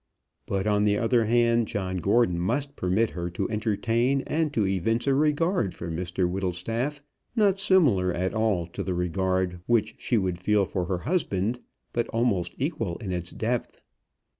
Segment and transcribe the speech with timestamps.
[0.47, 5.05] But on the other hand, John Gordon must permit her to entertain and to evince
[5.05, 7.01] a regard for Mr Whittlestaff,
[7.35, 11.59] not similar at all to the regard which she would feel for her husband,
[11.93, 13.79] but almost equal in its depth.